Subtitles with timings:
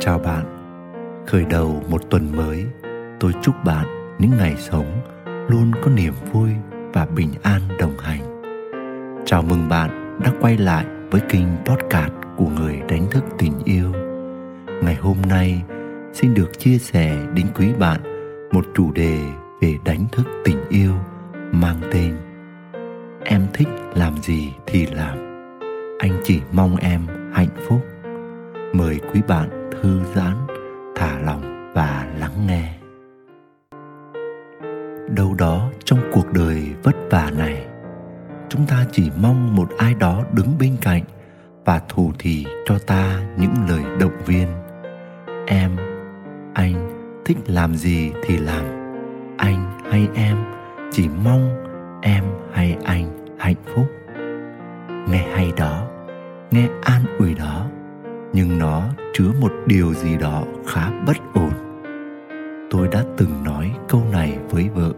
[0.00, 0.44] Chào bạn,
[1.26, 2.66] khởi đầu một tuần mới,
[3.20, 5.00] tôi chúc bạn những ngày sống
[5.48, 6.50] luôn có niềm vui
[6.92, 8.42] và bình an đồng hành.
[9.26, 13.92] Chào mừng bạn đã quay lại với kênh podcast của người đánh thức tình yêu.
[14.82, 15.62] Ngày hôm nay
[16.12, 18.00] xin được chia sẻ đến quý bạn
[18.52, 19.18] một chủ đề
[19.60, 20.92] về đánh thức tình yêu
[21.52, 22.16] mang tên
[23.24, 25.18] Em thích làm gì thì làm.
[25.98, 27.80] Anh chỉ mong em hạnh phúc.
[28.72, 30.36] Mời quý bạn thư giãn,
[30.96, 32.74] thả lòng và lắng nghe.
[35.08, 37.66] Đâu đó trong cuộc đời vất vả này,
[38.48, 41.02] chúng ta chỉ mong một ai đó đứng bên cạnh
[41.64, 44.48] và thủ thì cho ta những lời động viên.
[45.46, 45.76] Em
[46.54, 46.90] anh
[47.24, 48.64] thích làm gì thì làm.
[49.36, 50.36] Anh hay em
[50.90, 51.48] chỉ mong
[52.02, 53.86] em hay anh hạnh phúc.
[55.08, 55.86] Nghe hay đó
[56.50, 57.66] nghe an ủi đó
[58.32, 58.82] nhưng nó
[59.14, 61.50] chứa một điều gì đó khá bất ổn.
[62.70, 64.92] Tôi đã từng nói câu này với vợ.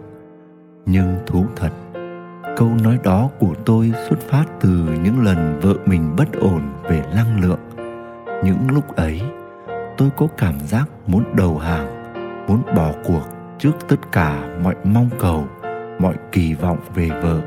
[0.86, 1.70] Nhưng thú thật,
[2.56, 4.69] câu nói đó của tôi xuất phát từ
[5.05, 7.60] những lần vợ mình bất ổn về năng lượng.
[8.44, 9.22] Những lúc ấy,
[9.97, 12.14] tôi có cảm giác muốn đầu hàng,
[12.48, 13.22] muốn bỏ cuộc
[13.58, 15.47] trước tất cả mọi mong cầu,
[15.98, 17.41] mọi kỳ vọng về vợ.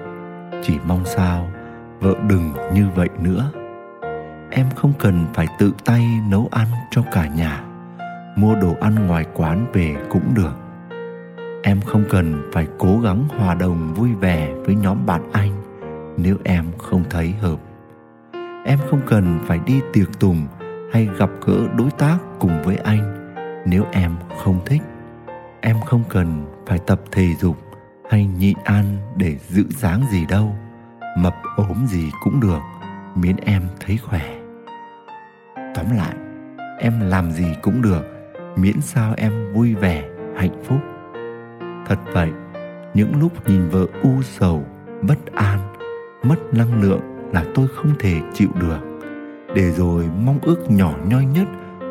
[0.63, 1.47] Chỉ mong sao
[1.99, 3.51] vợ đừng như vậy nữa
[4.51, 7.63] em không cần phải tự tay nấu ăn cho cả nhà.
[8.35, 10.53] Mua đồ ăn ngoài quán về cũng được.
[11.63, 15.51] Em không cần phải cố gắng hòa đồng vui vẻ với nhóm bạn anh
[16.17, 17.59] nếu em không thấy hợp.
[18.65, 20.47] Em không cần phải đi tiệc tùng
[20.93, 23.33] hay gặp gỡ đối tác cùng với anh
[23.65, 24.81] nếu em không thích.
[25.61, 27.57] Em không cần phải tập thể dục
[28.09, 30.55] hay nhịn ăn để giữ dáng gì đâu,
[31.17, 32.59] mập ốm gì cũng được
[33.15, 34.39] miễn em thấy khỏe.
[35.75, 36.15] Tóm lại,
[36.79, 38.01] em làm gì cũng được,
[38.55, 40.03] miễn sao em vui vẻ,
[40.37, 40.79] hạnh phúc.
[41.85, 42.31] Thật vậy,
[42.93, 44.63] những lúc nhìn vợ u sầu,
[45.01, 45.59] bất an,
[46.23, 47.01] mất năng lượng
[47.33, 48.79] là tôi không thể chịu được.
[49.55, 51.47] Để rồi mong ước nhỏ nhoi nhất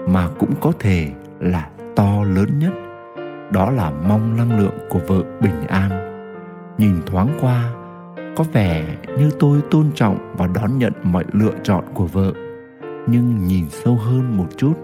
[0.08, 1.10] mà cũng có thể
[1.40, 2.72] là to lớn nhất.
[3.52, 5.90] Đó là mong năng lượng của vợ bình an.
[6.78, 7.70] Nhìn thoáng qua
[8.36, 12.32] có vẻ như tôi tôn trọng và đón nhận mọi lựa chọn của vợ.
[13.06, 14.74] Nhưng nhìn sâu hơn một chút,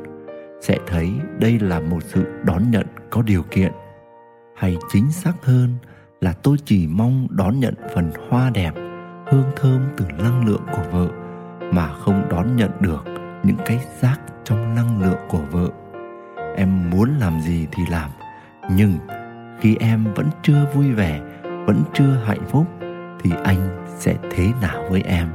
[0.60, 3.72] sẽ thấy đây là một sự đón nhận có điều kiện.
[4.56, 5.74] Hay chính xác hơn
[6.20, 8.72] là tôi chỉ mong đón nhận phần hoa đẹp,
[9.26, 11.08] hương thơm từ năng lượng của vợ,
[11.72, 13.04] mà không đón nhận được
[13.42, 15.70] những cái rác trong năng lượng của vợ.
[16.56, 18.10] Em muốn làm gì thì làm,
[18.76, 18.92] nhưng
[19.60, 22.66] khi em vẫn chưa vui vẻ, vẫn chưa hạnh phúc
[23.22, 25.28] thì anh sẽ thế nào với em?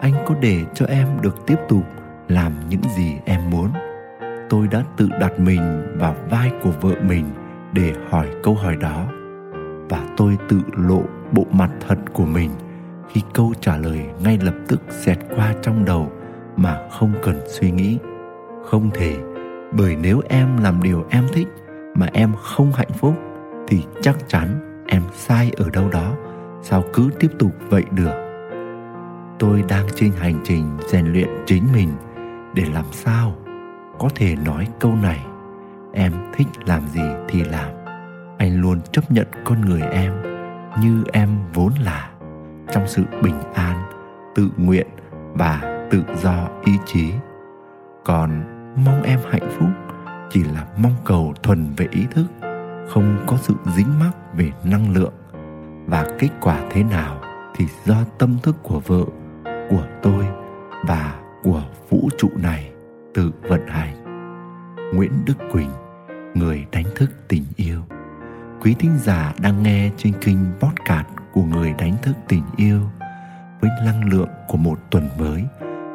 [0.00, 1.84] Anh có để cho em được tiếp tục
[2.28, 3.68] làm những gì em muốn?
[4.50, 7.24] Tôi đã tự đặt mình vào vai của vợ mình
[7.72, 9.06] để hỏi câu hỏi đó.
[9.88, 12.50] Và tôi tự lộ bộ mặt thật của mình
[13.08, 16.12] khi câu trả lời ngay lập tức xẹt qua trong đầu
[16.56, 17.98] mà không cần suy nghĩ.
[18.64, 19.16] Không thể,
[19.72, 21.48] bởi nếu em làm điều em thích
[21.94, 23.14] mà em không hạnh phúc
[23.68, 24.48] thì chắc chắn
[24.86, 26.14] em sai ở đâu đó
[26.62, 28.12] sao cứ tiếp tục vậy được?
[29.38, 31.88] Tôi đang trên hành trình rèn luyện chính mình
[32.54, 33.34] để làm sao
[33.98, 35.26] có thể nói câu này.
[35.92, 37.70] Em thích làm gì thì làm.
[38.38, 40.12] Anh luôn chấp nhận con người em
[40.80, 42.10] như em vốn là,
[42.72, 43.82] trong sự bình an,
[44.34, 44.86] tự nguyện
[45.34, 47.12] và tự do ý chí.
[48.04, 48.42] Còn
[48.84, 49.68] mong em hạnh phúc
[50.30, 52.26] chỉ là mong cầu thuần về ý thức,
[52.88, 55.12] không có sự dính mắc về năng lượng
[55.86, 57.20] và kết quả thế nào
[57.54, 59.04] thì do tâm thức của vợ,
[59.70, 60.24] của tôi
[60.84, 62.70] và của vũ trụ này
[63.14, 64.02] tự vận hành.
[64.94, 65.70] Nguyễn đức quỳnh,
[66.34, 67.80] người đánh thức tình yêu.
[68.60, 72.80] Quý thính giả đang nghe trên kênh podcast của người đánh thức tình yêu.
[73.60, 75.44] Với năng lượng của một tuần mới,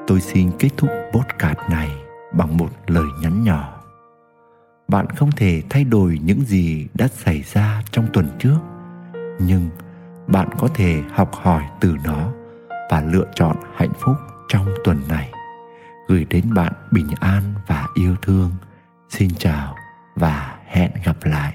[0.07, 1.90] tôi xin kết thúc podcast này
[2.33, 3.83] bằng một lời nhắn nhỏ.
[4.87, 8.59] Bạn không thể thay đổi những gì đã xảy ra trong tuần trước
[9.39, 9.69] nhưng
[10.28, 12.31] bạn có thể học hỏi từ nó
[12.91, 14.16] và lựa chọn hạnh phúc
[14.47, 15.31] trong tuần này.
[16.07, 18.51] Gửi đến bạn bình an và yêu thương.
[19.09, 19.75] Xin chào
[20.16, 21.53] và hẹn gặp lại.